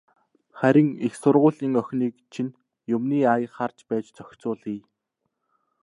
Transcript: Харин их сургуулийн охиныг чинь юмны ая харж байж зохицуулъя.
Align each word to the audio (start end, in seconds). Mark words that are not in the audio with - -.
Харин 0.59 0.89
их 1.05 1.13
сургуулийн 1.21 1.75
охиныг 1.81 2.13
чинь 2.33 2.55
юмны 2.95 3.17
ая 3.33 3.47
харж 3.55 3.77
байж 3.89 4.05
зохицуулъя. 4.17 4.83